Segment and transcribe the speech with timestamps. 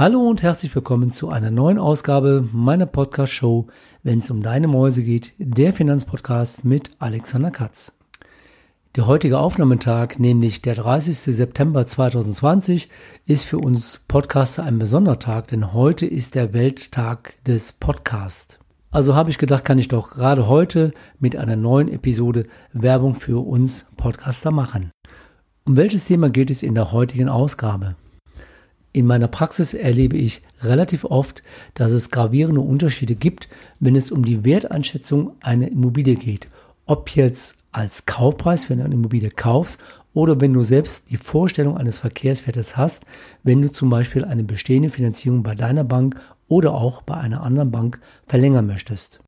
[0.00, 3.66] Hallo und herzlich willkommen zu einer neuen Ausgabe meiner Podcast-Show,
[4.02, 7.98] wenn es um deine Mäuse geht, der Finanzpodcast mit Alexander Katz.
[8.96, 11.18] Der heutige Aufnahmetag, nämlich der 30.
[11.18, 12.88] September 2020,
[13.26, 18.58] ist für uns Podcaster ein besonderer Tag, denn heute ist der Welttag des Podcasts.
[18.90, 23.46] Also habe ich gedacht, kann ich doch gerade heute mit einer neuen Episode Werbung für
[23.46, 24.92] uns Podcaster machen.
[25.66, 27.96] Um welches Thema geht es in der heutigen Ausgabe?
[28.92, 31.44] In meiner Praxis erlebe ich relativ oft,
[31.74, 36.48] dass es gravierende Unterschiede gibt, wenn es um die Werteinschätzung einer Immobilie geht.
[36.86, 39.80] Ob jetzt als Kaufpreis, wenn du eine Immobilie kaufst,
[40.12, 43.04] oder wenn du selbst die Vorstellung eines Verkehrswertes hast,
[43.44, 47.70] wenn du zum Beispiel eine bestehende Finanzierung bei deiner Bank oder auch bei einer anderen
[47.70, 49.20] Bank verlängern möchtest.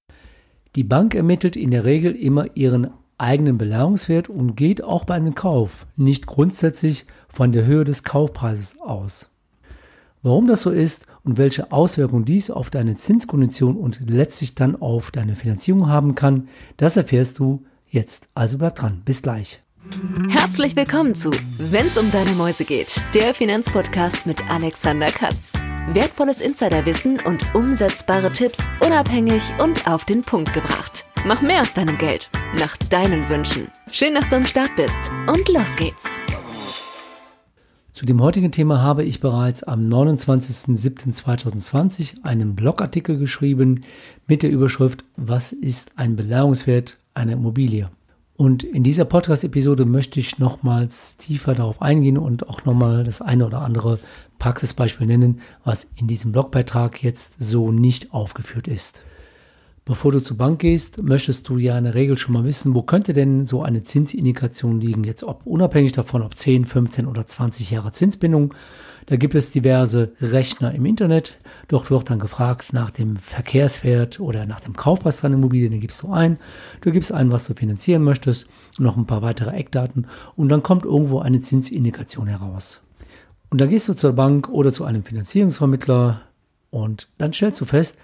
[0.74, 5.36] Die Bank ermittelt in der Regel immer ihren eigenen Beleihungswert und geht auch bei einem
[5.36, 9.30] Kauf nicht grundsätzlich von der Höhe des Kaufpreises aus.
[10.22, 15.10] Warum das so ist und welche Auswirkungen dies auf deine Zinskondition und letztlich dann auf
[15.10, 18.28] deine Finanzierung haben kann, das erfährst du jetzt.
[18.34, 19.02] Also bleib dran.
[19.04, 19.60] Bis gleich.
[20.28, 25.54] Herzlich willkommen zu Wenn's um deine Mäuse geht, der Finanzpodcast mit Alexander Katz.
[25.88, 31.04] Wertvolles Insiderwissen und umsetzbare Tipps unabhängig und auf den Punkt gebracht.
[31.26, 33.72] Mach mehr aus deinem Geld, nach deinen Wünschen.
[33.90, 36.22] Schön, dass du am Start bist und los geht's.
[38.02, 43.84] Zu dem heutigen Thema habe ich bereits am 29.07.2020 einen Blogartikel geschrieben
[44.26, 47.90] mit der Überschrift Was ist ein Beleihungswert einer Immobilie?
[48.34, 53.46] Und in dieser Podcast-Episode möchte ich nochmals tiefer darauf eingehen und auch nochmal das eine
[53.46, 54.00] oder andere
[54.40, 59.04] Praxisbeispiel nennen, was in diesem Blogbeitrag jetzt so nicht aufgeführt ist.
[59.84, 62.82] Bevor du zur Bank gehst, möchtest du ja in der Regel schon mal wissen, wo
[62.82, 67.72] könnte denn so eine Zinsindikation liegen, jetzt ob unabhängig davon, ob 10, 15 oder 20
[67.72, 68.54] Jahre Zinsbindung.
[69.06, 71.34] Da gibt es diverse Rechner im Internet.
[71.66, 75.68] Dort wird dann gefragt nach dem Verkehrswert oder nach dem Kaufpreis deiner Immobilie.
[75.68, 76.38] Den gibst du ein.
[76.80, 78.46] Du gibst ein, was du finanzieren möchtest,
[78.78, 80.06] noch ein paar weitere Eckdaten
[80.36, 82.82] und dann kommt irgendwo eine Zinsindikation heraus.
[83.50, 86.22] Und dann gehst du zur Bank oder zu einem Finanzierungsvermittler
[86.70, 87.98] und dann stellst du fest,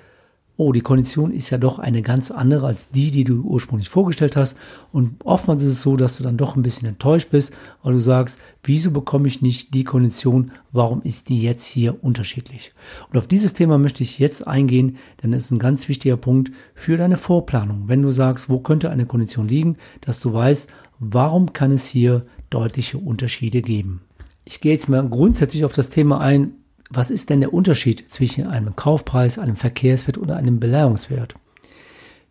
[0.58, 4.34] oh, die Kondition ist ja doch eine ganz andere als die, die du ursprünglich vorgestellt
[4.34, 4.58] hast.
[4.92, 8.00] Und oftmals ist es so, dass du dann doch ein bisschen enttäuscht bist, weil du
[8.00, 10.50] sagst, wieso bekomme ich nicht die Kondition?
[10.72, 12.72] Warum ist die jetzt hier unterschiedlich?
[13.08, 16.50] Und auf dieses Thema möchte ich jetzt eingehen, denn es ist ein ganz wichtiger Punkt
[16.75, 17.84] für deine Vorplanung.
[17.86, 22.26] Wenn du sagst, wo könnte eine Kondition liegen, dass du weißt, warum kann es hier
[22.50, 24.00] deutliche Unterschiede geben.
[24.44, 26.54] Ich gehe jetzt mal grundsätzlich auf das Thema ein,
[26.91, 31.34] was ist denn der Unterschied zwischen einem Kaufpreis, einem Verkehrswert oder einem Beleihungswert?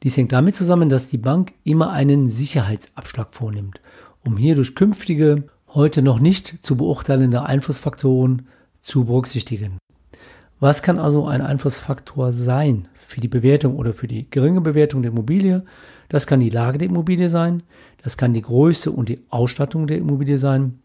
[0.03, 3.81] Dies hängt damit zusammen, dass die Bank immer einen Sicherheitsabschlag vornimmt,
[4.23, 8.47] um hier durch künftige, heute noch nicht zu beurteilende Einflussfaktoren
[8.81, 9.78] zu berücksichtigen.
[10.59, 15.12] Was kann also ein Einflussfaktor sein für die Bewertung oder für die geringe Bewertung der
[15.12, 15.63] Immobilie?
[16.09, 17.63] Das kann die Lage der Immobilie sein,
[18.01, 20.79] das kann die Größe und die Ausstattung der Immobilie sein,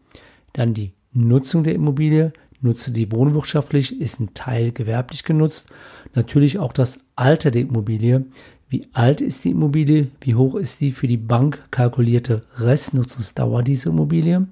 [0.53, 5.69] dann die Nutzung der Immobilie, nutze die wohnwirtschaftlich, ist ein Teil gewerblich genutzt.
[6.15, 8.25] Natürlich auch das Alter der Immobilie.
[8.69, 10.07] Wie alt ist die Immobilie?
[10.21, 14.47] Wie hoch ist die für die Bank kalkulierte Restnutzungsdauer dieser Immobilie?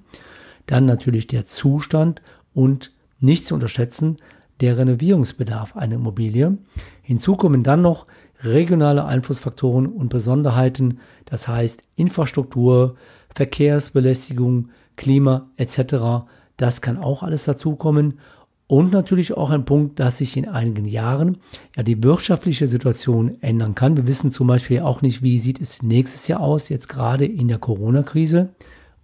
[0.66, 2.22] Dann natürlich der Zustand
[2.54, 4.18] und nicht zu unterschätzen,
[4.60, 6.56] der Renovierungsbedarf einer Immobilie.
[7.02, 8.06] Hinzu kommen dann noch
[8.42, 12.96] regionale Einflussfaktoren und Besonderheiten, das heißt Infrastruktur,
[13.34, 16.26] Verkehrsbelästigung, Klima etc.
[16.62, 18.20] Das kann auch alles dazukommen.
[18.68, 21.38] Und natürlich auch ein Punkt, dass sich in einigen Jahren
[21.76, 23.96] ja die wirtschaftliche Situation ändern kann.
[23.96, 27.48] Wir wissen zum Beispiel auch nicht, wie sieht es nächstes Jahr aus, jetzt gerade in
[27.48, 28.50] der Corona-Krise.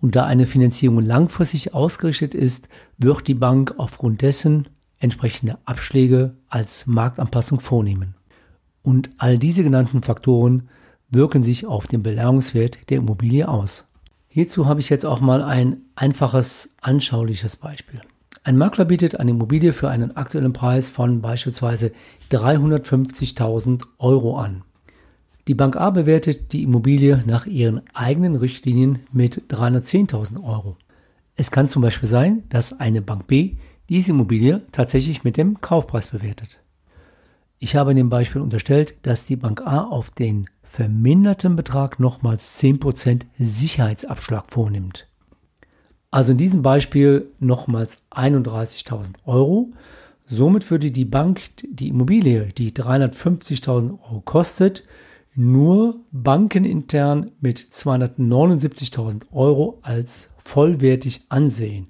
[0.01, 4.69] Und da eine Finanzierung langfristig ausgerichtet ist, wird die Bank aufgrund dessen
[5.01, 8.15] entsprechende Abschläge als Marktanpassung vornehmen.
[8.83, 10.69] Und all diese genannten Faktoren
[11.11, 13.88] wirken sich auf den Beleihungswert der Immobilie aus.
[14.29, 18.01] Hierzu habe ich jetzt auch mal ein einfaches, anschauliches Beispiel.
[18.45, 21.93] Ein Makler bietet eine Immobilie für einen aktuellen Preis von beispielsweise
[22.31, 24.63] 350.000 Euro an.
[25.49, 30.77] Die Bank A bewertet die Immobilie nach ihren eigenen Richtlinien mit 310.000 Euro.
[31.37, 33.57] Es kann zum Beispiel sein, dass eine Bank B
[33.89, 36.59] diese Immobilie tatsächlich mit dem Kaufpreis bewertet.
[37.59, 42.61] Ich habe in dem Beispiel unterstellt, dass die Bank A auf den verminderten Betrag nochmals
[42.61, 45.09] 10% Sicherheitsabschlag vornimmt.
[46.11, 49.73] Also in diesem Beispiel nochmals 31.000 Euro.
[50.27, 54.85] Somit würde die Bank die Immobilie, die 350.000 Euro kostet,
[55.35, 61.89] nur bankenintern mit 279.000 Euro als vollwertig ansehen.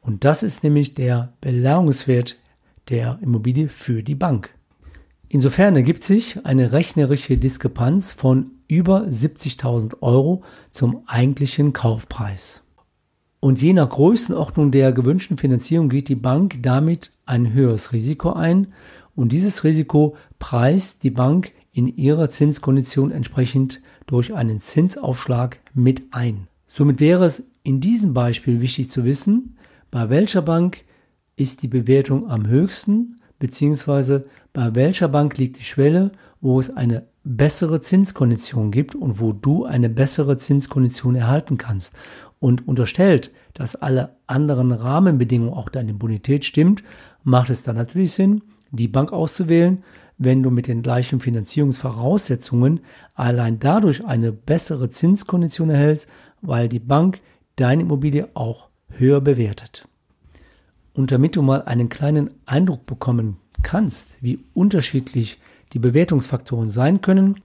[0.00, 2.36] Und das ist nämlich der Beleihungswert
[2.88, 4.54] der Immobilie für die Bank.
[5.32, 10.42] Insofern ergibt sich eine rechnerische Diskrepanz von über 70.000 Euro
[10.72, 12.64] zum eigentlichen Kaufpreis.
[13.38, 18.72] Und je nach Größenordnung der gewünschten Finanzierung geht die Bank damit ein höheres Risiko ein
[19.14, 26.48] und dieses Risiko preist die Bank in ihrer Zinskondition entsprechend durch einen Zinsaufschlag mit ein.
[26.66, 29.56] Somit wäre es in diesem Beispiel wichtig zu wissen,
[29.92, 30.82] bei welcher Bank
[31.36, 37.06] ist die Bewertung am höchsten, beziehungsweise bei welcher Bank liegt die Schwelle, wo es eine
[37.22, 41.94] bessere Zinskondition gibt und wo du eine bessere Zinskondition erhalten kannst
[42.38, 46.82] und unterstellt, dass alle anderen Rahmenbedingungen, auch deine Bonität stimmt,
[47.22, 49.84] macht es dann natürlich Sinn, die Bank auszuwählen,
[50.16, 52.80] wenn du mit den gleichen Finanzierungsvoraussetzungen
[53.14, 56.08] allein dadurch eine bessere Zinskondition erhältst,
[56.40, 57.20] weil die Bank
[57.56, 59.86] deine Immobilie auch höher bewertet.
[60.92, 65.38] Und damit du mal einen kleinen Eindruck bekommen kannst, wie unterschiedlich
[65.72, 67.40] die Bewertungsfaktoren sein können,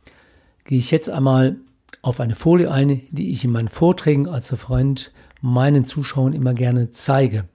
[0.66, 1.58] gehe ich jetzt einmal
[2.02, 6.92] auf eine Folie ein, die ich in meinen Vorträgen als Referent meinen Zuschauern immer gerne
[6.92, 7.46] zeige.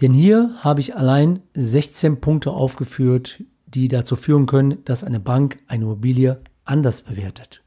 [0.00, 5.58] Denn hier habe ich allein 16 Punkte aufgeführt, die dazu führen können, dass eine Bank
[5.68, 7.62] eine Immobilie anders bewertet.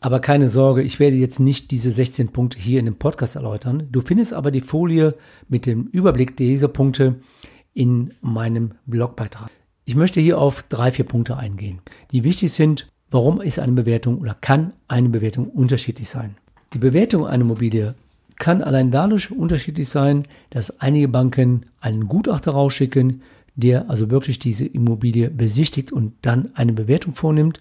[0.00, 3.88] Aber keine Sorge, ich werde jetzt nicht diese 16 Punkte hier in dem Podcast erläutern.
[3.92, 5.14] Du findest aber die Folie
[5.48, 7.20] mit dem Überblick dieser Punkte
[7.74, 9.50] in meinem Blogbeitrag.
[9.84, 11.80] Ich möchte hier auf drei, vier Punkte eingehen,
[12.10, 16.36] die wichtig sind Warum ist eine Bewertung oder kann eine Bewertung unterschiedlich sein?
[16.72, 17.94] Die Bewertung einer Immobilie
[18.36, 23.20] kann allein dadurch unterschiedlich sein, dass einige Banken einen Gutachter rausschicken,
[23.54, 27.60] der also wirklich diese Immobilie besichtigt und dann eine Bewertung vornimmt.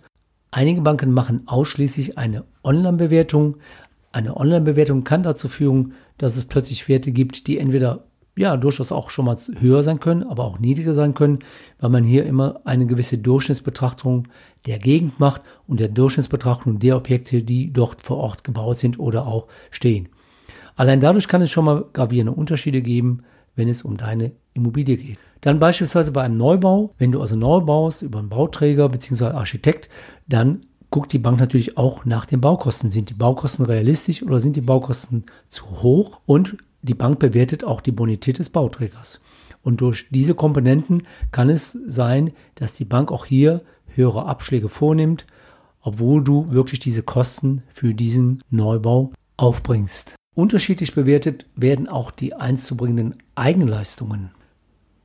[0.52, 3.58] Einige Banken machen ausschließlich eine Online-Bewertung.
[4.14, 8.06] Eine Online-Bewertung kann dazu führen, dass es plötzlich Werte gibt, die entweder
[8.36, 11.40] ja durchaus auch schon mal höher sein können, aber auch niedriger sein können,
[11.80, 14.28] weil man hier immer eine gewisse Durchschnittsbetrachtung
[14.66, 19.28] der Gegend macht und der Durchschnittsbetrachtung der Objekte, die dort vor Ort gebaut sind oder
[19.28, 20.10] auch stehen.
[20.76, 23.24] Allein dadurch kann es schon mal gravierende Unterschiede geben,
[23.56, 25.20] wenn es um deine Immobilie geht.
[25.42, 29.26] Dann beispielsweise bei einem Neubau, wenn du also neu baust über einen Bauträger bzw.
[29.26, 29.90] Architekt,
[30.28, 32.90] dann guckt die Bank natürlich auch nach den Baukosten.
[32.90, 36.20] Sind die Baukosten realistisch oder sind die Baukosten zu hoch?
[36.26, 39.22] Und die Bank bewertet auch die Bonität des Bauträgers.
[39.64, 45.28] Und durch diese Komponenten kann es sein, dass die Bank auch hier höhere Abschläge vornimmt,
[45.82, 50.16] obwohl du wirklich diese Kosten für diesen Neubau aufbringst.
[50.34, 54.32] Unterschiedlich bewertet werden auch die einzubringenden Eigenleistungen.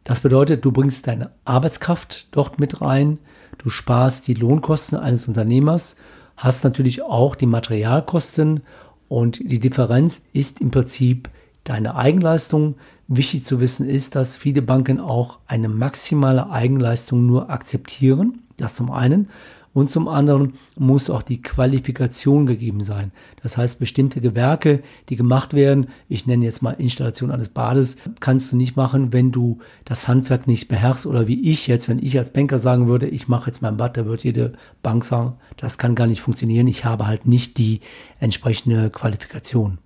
[0.05, 3.19] Das bedeutet, du bringst deine Arbeitskraft dort mit rein,
[3.59, 5.97] du sparst die Lohnkosten eines Unternehmers,
[6.37, 8.61] hast natürlich auch die Materialkosten
[9.09, 11.29] und die Differenz ist im Prinzip
[11.69, 12.77] deine Eigenleistung.
[13.09, 18.43] Wichtig zu wissen ist, dass viele Banken auch eine maximale Eigenleistung nur akzeptieren.
[18.57, 19.29] Das zum einen.
[19.77, 23.13] Und zum anderen muss auch die Qualifikation gegeben sein.
[23.43, 28.51] Das heißt, bestimmte Gewerke, die gemacht werden, ich nenne jetzt mal Installation eines Bades, kannst
[28.51, 32.17] du nicht machen, wenn du das Handwerk nicht beherrschst oder wie ich jetzt, wenn ich
[32.17, 35.77] als Banker sagen würde, ich mache jetzt mein Bad, da wird jede Bank sagen, das
[35.77, 37.81] kann gar nicht funktionieren, ich habe halt nicht die
[38.19, 39.77] entsprechende Qualifikation.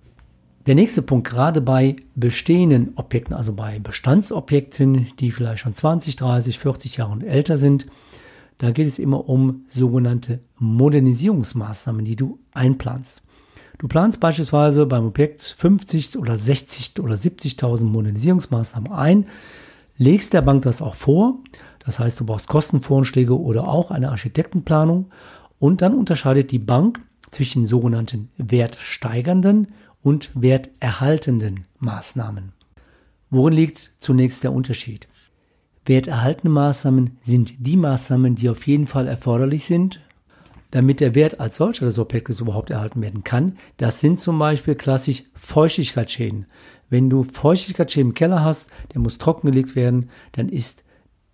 [0.67, 6.59] Der nächste Punkt, gerade bei bestehenden Objekten, also bei Bestandsobjekten, die vielleicht schon 20, 30,
[6.59, 7.87] 40 Jahre und älter sind,
[8.59, 13.23] da geht es immer um sogenannte Modernisierungsmaßnahmen, die du einplanst.
[13.79, 19.25] Du planst beispielsweise beim Objekt 50 oder 60 oder 70.000 Modernisierungsmaßnahmen ein,
[19.97, 21.39] legst der Bank das auch vor.
[21.83, 25.07] Das heißt, du brauchst Kostenvorschläge oder auch eine Architektenplanung.
[25.57, 26.99] Und dann unterscheidet die Bank
[27.31, 29.69] zwischen sogenannten wertsteigernden
[30.03, 32.53] und werterhaltenden Maßnahmen.
[33.29, 35.07] Worin liegt zunächst der Unterschied?
[35.85, 39.99] Werterhaltende Maßnahmen sind die Maßnahmen, die auf jeden Fall erforderlich sind,
[40.71, 43.57] damit der Wert als solcher des Objektes überhaupt erhalten werden kann.
[43.77, 46.45] Das sind zum Beispiel klassisch Feuchtigkeitsschäden.
[46.89, 50.83] Wenn du Feuchtigkeitsschäden im Keller hast, der muss trockengelegt werden, dann ist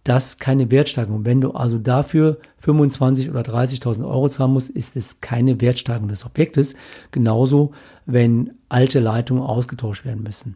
[0.07, 1.25] das keine Wertsteigerung.
[1.25, 6.25] Wenn du also dafür 25 oder 30.000 Euro zahlen musst, ist es keine Wertsteigerung des
[6.25, 6.75] Objektes.
[7.11, 7.73] Genauso,
[8.05, 10.55] wenn alte Leitungen ausgetauscht werden müssen.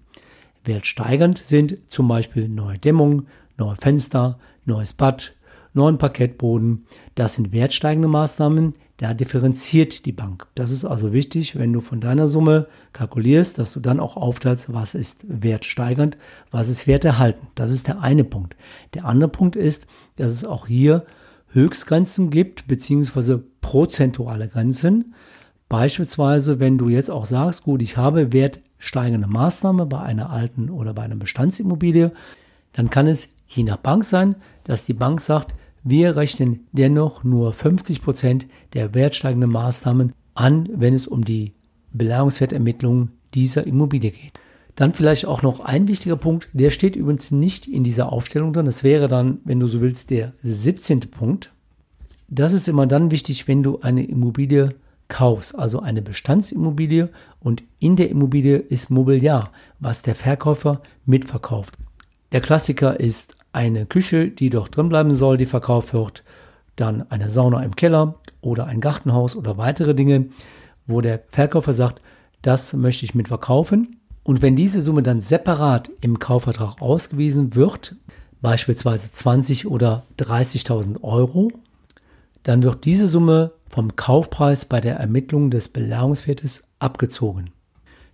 [0.63, 3.27] Wertsteigernd sind zum Beispiel neue Dämmung,
[3.58, 5.34] neue Fenster, neues Bad,
[5.74, 6.86] neuen Parkettboden.
[7.16, 8.74] Das sind wertsteigende Maßnahmen.
[8.98, 10.46] Da differenziert die Bank.
[10.54, 14.74] Das ist also wichtig, wenn du von deiner Summe kalkulierst, dass du dann auch aufteilst,
[14.74, 16.18] was ist wertsteigernd,
[16.51, 17.50] was ist werterhaltend.
[17.56, 18.56] Das ist der eine Punkt.
[18.94, 19.88] Der andere Punkt ist,
[20.18, 21.06] dass es auch hier
[21.48, 25.16] Höchstgrenzen gibt, beziehungsweise prozentuale Grenzen.
[25.68, 30.94] Beispielsweise, wenn du jetzt auch sagst, gut, ich habe wertsteigende Maßnahme bei einer alten oder
[30.94, 32.12] bei einer Bestandsimmobilie,
[32.74, 37.54] dann kann es je nach Bank sein, dass die Bank sagt, wir rechnen dennoch nur
[37.54, 41.54] 50 Prozent der wertsteigenden Maßnahmen an, wenn es um die
[41.94, 44.34] Beleihungswertermittlung dieser Immobilie geht.
[44.76, 48.66] Dann vielleicht auch noch ein wichtiger Punkt, der steht übrigens nicht in dieser Aufstellung drin.
[48.66, 51.02] Das wäre dann, wenn du so willst, der 17.
[51.02, 51.52] Punkt.
[52.30, 54.76] Das ist immer dann wichtig, wenn du eine Immobilie
[55.10, 57.10] kaufst, also eine Bestandsimmobilie
[57.42, 61.76] und in der Immobilie ist Mobiliar, was der Verkäufer mitverkauft.
[62.32, 66.24] Der Klassiker ist eine Küche, die doch drin bleiben soll, die verkauft wird,
[66.75, 70.27] dann eine Sauna im Keller oder ein Gartenhaus oder weitere Dinge,
[70.88, 72.01] wo der Verkäufer sagt,
[72.41, 73.98] das möchte ich mit verkaufen.
[74.24, 77.96] Und wenn diese Summe dann separat im Kaufvertrag ausgewiesen wird,
[78.41, 81.51] beispielsweise 20 oder 30.000 Euro,
[82.43, 87.51] dann wird diese Summe vom Kaufpreis bei der Ermittlung des Beleihungswertes abgezogen.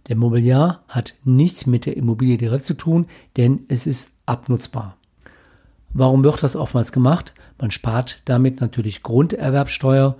[0.09, 4.96] Der Mobiliar hat nichts mit der Immobilie direkt zu tun, denn es ist abnutzbar.
[5.93, 7.33] Warum wird das oftmals gemacht?
[7.59, 10.17] Man spart damit natürlich Grunderwerbsteuer,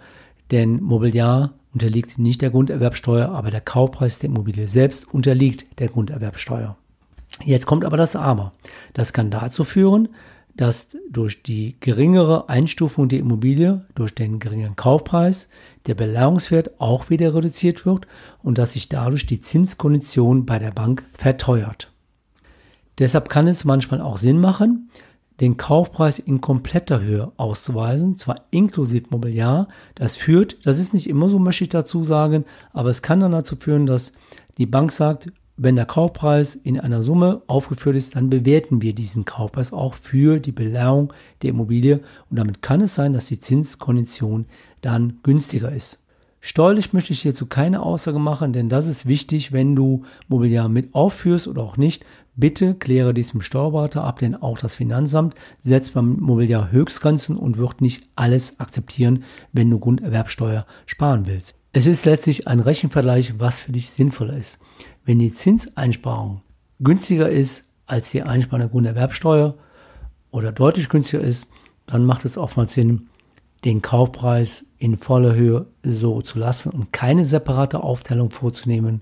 [0.51, 6.75] denn Mobiliar unterliegt nicht der Grunderwerbsteuer, aber der Kaufpreis der Immobilie selbst unterliegt der Grunderwerbsteuer.
[7.43, 8.53] Jetzt kommt aber das Aber.
[8.93, 10.09] Das kann dazu führen,
[10.55, 15.49] dass durch die geringere Einstufung der Immobilie, durch den geringeren Kaufpreis,
[15.85, 18.07] der Beleihungswert auch wieder reduziert wird
[18.41, 21.91] und dass sich dadurch die Zinskondition bei der Bank verteuert.
[22.97, 24.89] Deshalb kann es manchmal auch Sinn machen,
[25.39, 29.67] den Kaufpreis in kompletter Höhe auszuweisen, zwar inklusive Mobiliar.
[29.95, 33.31] Das führt, das ist nicht immer so, möchte ich dazu sagen, aber es kann dann
[33.31, 34.13] dazu führen, dass
[34.57, 35.29] die Bank sagt,
[35.59, 40.39] wenn der Kaufpreis in einer Summe aufgeführt ist, dann bewerten wir diesen Kaufpreis auch für
[40.39, 44.45] die Beleihung der Immobilie und damit kann es sein, dass die Zinskondition
[44.81, 46.03] dann günstiger ist.
[46.39, 50.93] Steuerlich möchte ich hierzu keine Aussage machen, denn das ist wichtig, wenn du Mobiliar mit
[50.93, 52.05] aufführst oder auch nicht.
[52.39, 57.35] Bitte kläre dies mit dem Steuerberater ab, denn auch das Finanzamt setzt beim Mobiliar Höchstgrenzen
[57.35, 61.55] und wird nicht alles akzeptieren, wenn du Grunderwerbsteuer sparen willst.
[61.73, 64.59] Es ist letztlich ein Rechenvergleich, was für dich sinnvoller ist.
[65.03, 66.41] Wenn die Zinseinsparung
[66.79, 69.55] günstiger ist als die Einsparung der Grunderwerbsteuer
[70.29, 71.47] oder deutlich günstiger ist,
[71.87, 73.07] dann macht es oftmals Sinn,
[73.65, 79.01] den Kaufpreis in voller Höhe so zu lassen und keine separate Aufteilung vorzunehmen,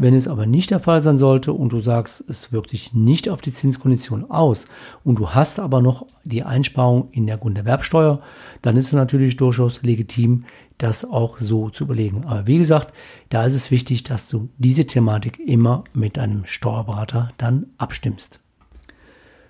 [0.00, 3.28] wenn es aber nicht der Fall sein sollte und du sagst, es wirkt sich nicht
[3.28, 4.66] auf die Zinskondition aus
[5.04, 8.22] und du hast aber noch die Einsparung in der Grunderwerbsteuer,
[8.62, 10.44] dann ist es natürlich durchaus legitim,
[10.78, 12.24] das auch so zu überlegen.
[12.24, 12.94] Aber wie gesagt,
[13.28, 18.40] da ist es wichtig, dass du diese Thematik immer mit einem Steuerberater dann abstimmst.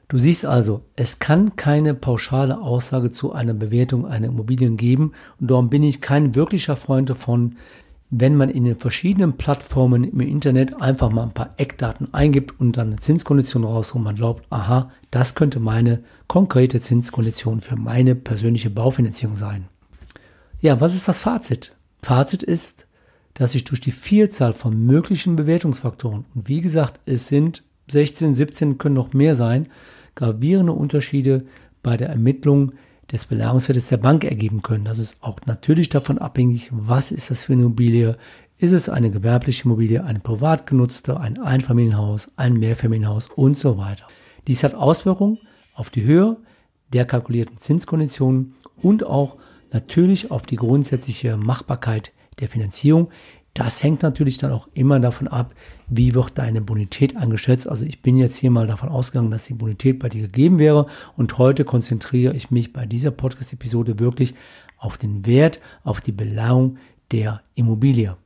[0.09, 5.52] Du siehst also, es kann keine pauschale Aussage zu einer Bewertung einer Immobilien geben und
[5.52, 7.54] darum bin ich kein wirklicher Freund davon,
[8.11, 12.76] wenn man in den verschiedenen Plattformen im Internet einfach mal ein paar Eckdaten eingibt und
[12.76, 18.17] dann eine Zinskondition rauskommt und man glaubt, aha, das könnte meine konkrete Zinskondition für meine
[18.17, 19.69] persönliche Baufinanzierung sein.
[20.61, 21.76] Ja, was ist das Fazit?
[22.02, 22.88] Fazit ist,
[23.35, 28.79] dass sich durch die Vielzahl von möglichen Bewertungsfaktoren, und wie gesagt, es sind 16, 17,
[28.79, 29.69] können noch mehr sein,
[30.17, 31.47] gravierende Unterschiede
[31.83, 32.73] bei der Ermittlung
[33.12, 34.85] des Beleihungswertes der Bank ergeben können.
[34.85, 38.17] Das ist auch natürlich davon abhängig, was ist das für eine Immobilie.
[38.59, 44.07] Ist es eine gewerbliche Immobilie, eine privat genutzte, ein Einfamilienhaus, ein Mehrfamilienhaus und so weiter.
[44.47, 45.38] Dies hat Auswirkungen
[45.75, 46.37] auf die Höhe
[46.93, 49.37] der kalkulierten Zinskonditionen und auch
[49.73, 53.11] natürlich auf die grundsätzliche Machbarkeit der Finanzierung.
[53.54, 55.54] Das hängt natürlich dann auch immer davon ab,
[55.88, 57.69] wie wird deine Bonität eingeschätzt.
[57.69, 60.87] Also ich bin jetzt hier mal davon ausgegangen, dass die Bonität bei dir gegeben wäre
[61.16, 64.35] und heute konzentriere ich mich bei dieser Podcast-Episode wirklich
[64.78, 66.78] auf den Wert, auf die Beleihung
[67.11, 68.16] der Immobilie.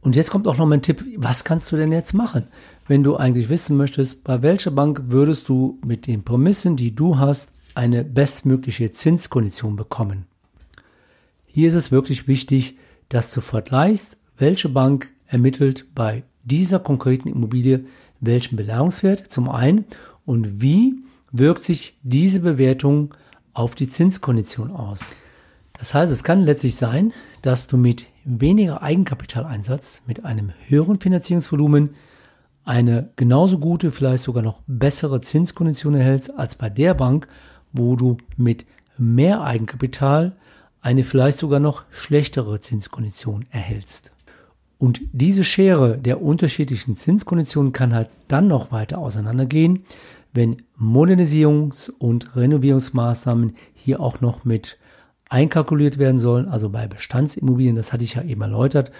[0.00, 2.48] Und jetzt kommt auch noch mein Tipp, was kannst du denn jetzt machen,
[2.86, 7.18] wenn du eigentlich wissen möchtest, bei welcher Bank würdest du mit den Prämissen, die du
[7.18, 10.26] hast, eine bestmögliche Zinskondition bekommen.
[11.46, 12.76] Hier ist es wirklich wichtig,
[13.08, 17.84] dass du vergleichst, welche Bank ermittelt bei dieser konkreten Immobilie
[18.20, 19.84] welchen Beleihungswert zum einen
[20.24, 20.94] und wie
[21.32, 23.14] wirkt sich diese Bewertung
[23.52, 25.00] auf die Zinskondition aus.
[25.72, 27.12] Das heißt, es kann letztlich sein,
[27.42, 31.90] dass du mit weniger Eigenkapitaleinsatz, mit einem höheren Finanzierungsvolumen
[32.64, 37.28] eine genauso gute, vielleicht sogar noch bessere Zinskondition erhältst als bei der Bank,
[37.72, 38.64] wo du mit
[38.96, 40.36] mehr Eigenkapital
[40.80, 44.13] eine vielleicht sogar noch schlechtere Zinskondition erhältst.
[44.78, 49.84] Und diese Schere der unterschiedlichen Zinskonditionen kann halt dann noch weiter auseinandergehen,
[50.32, 54.78] wenn Modernisierungs- und Renovierungsmaßnahmen hier auch noch mit
[55.28, 58.90] einkalkuliert werden sollen, also bei Bestandsimmobilien, das hatte ich ja eben erläutert,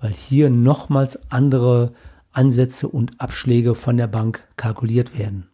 [0.00, 1.92] weil hier nochmals andere
[2.32, 5.46] Ansätze und Abschläge von der Bank kalkuliert werden.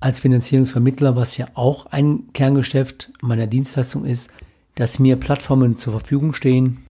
[0.00, 4.30] als Finanzierungsvermittler, was ja auch ein Kerngeschäft meiner Dienstleistung ist,
[4.74, 6.85] dass mir Plattformen zur Verfügung stehen,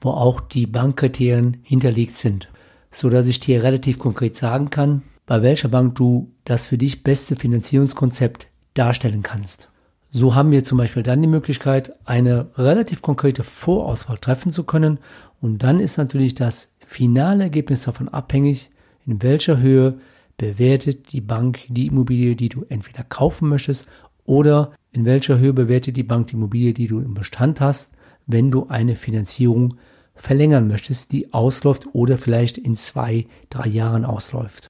[0.00, 2.48] wo auch die Bankkriterien hinterlegt sind,
[2.90, 7.02] so dass ich dir relativ konkret sagen kann, bei welcher Bank du das für dich
[7.02, 9.68] beste Finanzierungskonzept darstellen kannst.
[10.10, 14.98] So haben wir zum Beispiel dann die Möglichkeit, eine relativ konkrete Vorauswahl treffen zu können
[15.40, 18.70] und dann ist natürlich das finale Ergebnis davon abhängig,
[19.06, 20.00] in welcher Höhe
[20.38, 23.86] bewertet die Bank die Immobilie, die du entweder kaufen möchtest
[24.24, 27.94] oder in welcher Höhe bewertet die Bank die Immobilie, die du im Bestand hast,
[28.26, 29.74] wenn du eine Finanzierung
[30.18, 34.68] verlängern möchtest, die ausläuft oder vielleicht in zwei, drei Jahren ausläuft.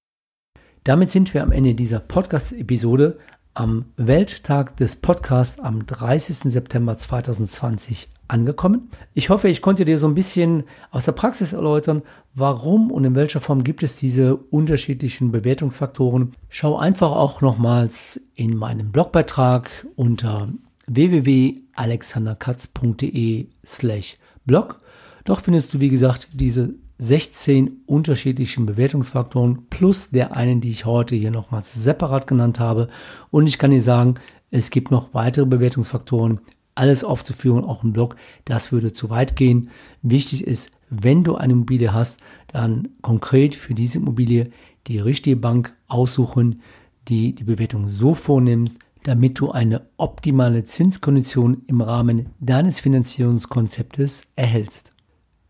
[0.85, 3.19] Damit sind wir am Ende dieser Podcast-Episode
[3.55, 6.53] am Welttag des Podcasts am 30.
[6.53, 8.91] September 2020 angekommen.
[9.15, 12.03] Ich hoffe, ich konnte dir so ein bisschen aus der Praxis erläutern,
[12.35, 16.37] warum und in welcher Form gibt es diese unterschiedlichen Bewertungsfaktoren.
[16.49, 20.51] Schau einfach auch nochmals in meinem Blogbeitrag unter
[20.87, 24.79] www.alexanderkatz.de slash blog.
[25.29, 31.17] Dort findest du, wie gesagt, diese 16 unterschiedlichen Bewertungsfaktoren plus der einen, die ich heute
[31.17, 32.89] hier nochmals separat genannt habe.
[33.31, 34.15] Und ich kann dir sagen,
[34.51, 36.41] es gibt noch weitere Bewertungsfaktoren.
[36.75, 38.17] Alles aufzuführen, auch im Blog,
[38.47, 39.69] das würde zu weit gehen.
[40.01, 44.51] Wichtig ist, wenn du eine Immobilie hast, dann konkret für diese Immobilie
[44.87, 46.63] die richtige Bank aussuchen,
[47.09, 54.95] die die Bewertung so vornimmt, damit du eine optimale Zinskondition im Rahmen deines Finanzierungskonzeptes erhältst.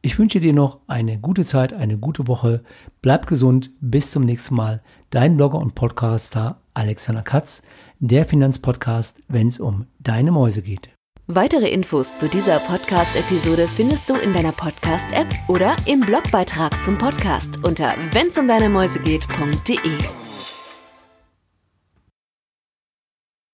[0.01, 2.63] Ich wünsche dir noch eine gute Zeit, eine gute Woche.
[3.03, 3.71] Bleib gesund.
[3.81, 4.83] Bis zum nächsten Mal.
[5.11, 7.63] Dein Blogger und Podcaster Alexander Katz,
[7.99, 10.91] der Finanzpodcast, wenn es um deine Mäuse geht.
[11.27, 17.65] Weitere Infos zu dieser Podcast-Episode findest du in deiner Podcast-App oder im Blogbeitrag zum Podcast
[17.65, 20.28] unter wennsumdeinemäusegeht.de.